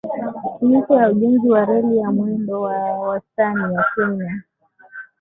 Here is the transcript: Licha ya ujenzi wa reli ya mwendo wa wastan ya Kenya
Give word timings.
Licha 0.61 0.95
ya 0.95 1.09
ujenzi 1.11 1.49
wa 1.49 1.65
reli 1.65 1.97
ya 1.97 2.11
mwendo 2.11 2.61
wa 2.61 2.75
wastan 2.99 3.71
ya 3.73 3.85
Kenya 3.95 4.43